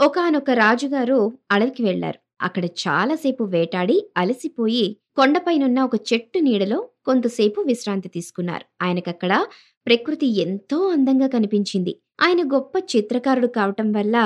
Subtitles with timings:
[0.00, 1.18] ఒకనొక రాజుగారు
[1.50, 2.18] అడవికి వెళ్ళారు.
[2.40, 4.84] అక్కడ చాలాసేపు వేటాడి అలసిపోయి
[5.16, 8.64] కొండపైనున్న ఒక చెట్టు నీడలో కొంతసేపు విశ్రాంతి తీసుకున్నారు.
[8.82, 9.32] ఆయనకక్కడ
[9.86, 11.92] ప్రకృతి ఎంతో అందంగా కనిపించింది.
[12.20, 14.16] ఆయన గొప్ప చిత్రకారుడు కావటం వల్ల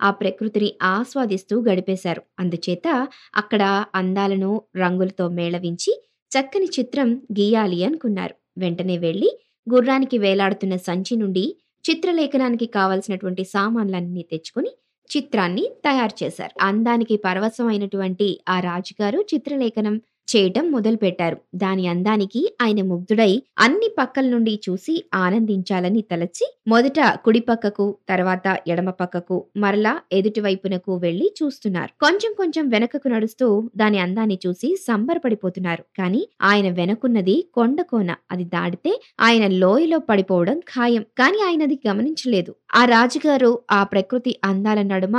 [0.00, 2.22] ఆ ప్రకృతిని ఆస్వాదిస్తూ గడిపేశారు.
[2.40, 2.86] అందుచేత
[3.34, 3.62] అక్కడ
[3.94, 5.92] అందాలను రంగులతో మేళవించి
[6.30, 8.34] చక్కని చిత్రం గీయాలి అనుకున్నారు.
[8.58, 9.30] వెంటనే వెళ్ళి
[9.66, 11.44] గుర్రానికి వేలాడుతున్న సంచి నుండి
[11.84, 14.70] చిత్రలేఖనానికి కావలసినటువంటి సామాన్లన్నీ తెచ్చుకొని
[15.10, 16.54] చిత్రాన్ని తయారు చేశారు.
[16.60, 19.96] అందానికి పరవశమైనటువంటి ఆ రాజుగారు చిత్రలేఖనం
[20.28, 21.36] చేయటం మొదలుపెట్టారు.
[21.54, 28.90] దాని అందానికి ఆయన ముగ్ధుడై అన్ని పక్కల నుండి చూసి ఆనందించాలని తలచి మొదట కుడి పక్కకు, తర్వాత ఎడమ
[28.90, 31.92] పక్కకు, మరలా ఎదుటి వైపునకు వెళ్ళి చూస్తున్నారు.
[32.00, 35.84] కొంచెం కొంచెం వెనకకు నడుస్తూ దాని అందాన్ని చూసి సంబరపడిపోతున్నారు.
[35.98, 38.10] కానీ ఆయన వెనకున్నది కొండ కోన.
[38.30, 41.02] అది దాటితే ఆయన లోయలో పడిపోవడం ఖాయం.
[41.18, 42.54] కానీ ఆయనది గమనించలేదు.
[42.74, 45.16] ఆ రాజుగారు ఆ ప్రకృతి అందాల నడుమ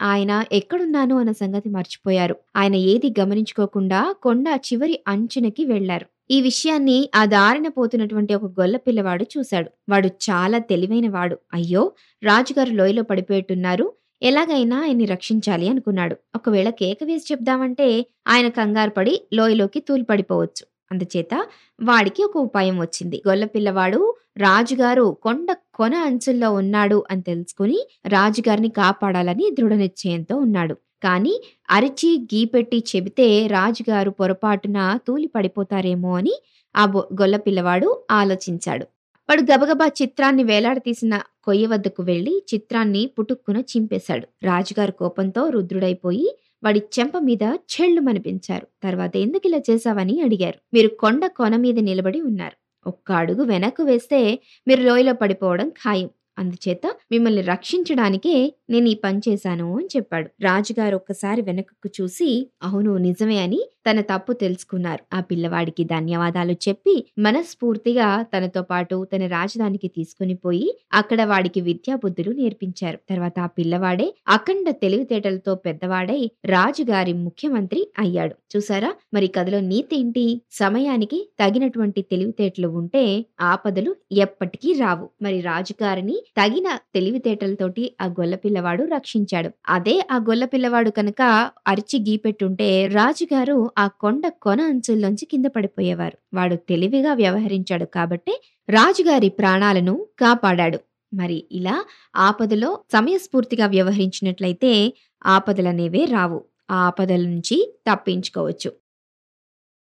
[0.00, 2.36] ఆయన ఎక్కడున్నాను అన్న సంగతి మర్చిపోయారు.
[2.56, 6.06] ఆయన ఏది గమనించుకోకుండా కొండ చివరి అంచునకి వెళ్ళారు.
[6.30, 9.70] ఈ విషయాన్ని ఆ దారిన పోతున్నటువంటి ఒక గొల్ల పిల్లవాడు చూశాడు.
[9.88, 11.36] వాడు చాలా తెలివైనవాడు.
[11.54, 11.82] అయ్యో!
[12.22, 13.86] రాజుగారు లోయలో పడిపోయేట్టున్నారు.
[14.22, 16.16] ఎలాగైనా ఆయన్ని రక్షించాలి అనుకున్నాడు.
[16.36, 17.86] ఒకవేళ కేక వేసి చెప్దామంటే
[18.26, 20.64] ఆయన కంగారు పడి లోయలోకి తూలిపడిపోవచ్చు.
[20.92, 21.34] అందుచేత
[21.78, 23.22] వాడికి ఒక ఉపాయం వచ్చింది.
[23.28, 24.00] గొల్ల పిల్లవాడు
[24.38, 25.48] రాజుగారు కొండ
[25.80, 30.74] కొన అంచుల్లో ఉన్నాడు అని తెలుసుకుని రాజుగారిని కాపాడాలని దృఢనిశ్చయంతో ఉన్నాడు.
[31.02, 31.34] కానీ
[31.70, 36.34] అరిచి గీపెట్టి చెబితే రాజుగారు పొరపాటున తూలి పడిపోతారేమో అని
[36.74, 36.84] ఆ
[37.20, 38.84] గొల్ల పిల్లవాడు ఆలోచించాడు.
[39.28, 41.14] వాడు గబగబా చిత్రాన్ని వేలాడతీసిన
[41.44, 44.26] కొయ్య వద్దకు వెళ్ళి చిత్రాన్ని పుటుక్కున చింపేశాడు.
[44.42, 46.28] రాజుగారు కోపంతో రుద్రుడైపోయి
[46.64, 48.66] వాడి చెంప మీద ఛెళ్ళుమనిపించారు.
[48.82, 50.58] తర్వాత ఎందుకు ఇలా చేశావని అడిగారు.
[50.74, 52.56] మీరు కొండ కొన మీద నిలబడి ఉన్నారు.
[52.86, 54.20] ఒక్క అడుగు వెనక్కు వేస్తే
[54.66, 56.08] మీరు లోయలో పడిపోవడం ఖాయం.
[56.38, 58.34] అందుచేత మిమ్మల్ని రక్షించడానికే
[58.70, 60.28] నేను ఈ పని చేశాను అని చెప్పాడు.
[60.40, 62.28] రాజుగారు ఒక్కసారి వెనకకు చూసి
[62.62, 65.02] అవును నిజమే అని తన తప్పు తెలుసుకున్నారు.
[65.12, 72.98] ఆ పిల్లవాడికి ధన్యవాదాలు చెప్పి మనస్ఫూర్తిగా తనతో పాటు తన రాజధానికి తీసుకుని పోయి అక్కడ వాడికి విద్యాబుద్ధులు నేర్పించారు.
[73.10, 78.34] తర్వాత ఆ పిల్లవాడే అఖండ తెలివితేటలతో పెద్దవాడై రాజుగారి ముఖ్యమంత్రి అయ్యాడు.
[78.56, 80.26] చూసారా మరి కథలో నీతేంటి?
[80.52, 83.04] సమయానికి తగినటువంటి తెలివితేటలు ఉంటే
[83.40, 85.08] ఆపదలు ఎప్పటికీ రావు.
[85.22, 89.50] మరి రాజుగారిని తగిన తెలివితేటలతోటి ఆ గొల్ల పిల్లవాడు రక్షించాడు.
[89.68, 91.22] అదే ఆ గొల్ల పిల్లవాడు కనుక
[91.66, 96.18] అరిచి గీపెట్టుంటే రాజుగారు ఆ కొండ కొన అంచుల్లోంచి కింద పడిపోయేవారు.
[96.34, 98.34] వాడు తెలివిగా వ్యవహరించాడు కాబట్టి
[98.68, 100.78] రాజుగారి ప్రాణాలను కాపాడాడు.
[101.14, 101.84] మరి ఇలా
[102.16, 104.94] ఆపదలో సమయస్ఫూర్తిగా వ్యవహరించినట్లయితే
[105.26, 106.44] ఆపదలనేవే రావు.
[106.70, 108.70] ఆ ఆపదల నుంచి తప్పించుకోవచ్చు.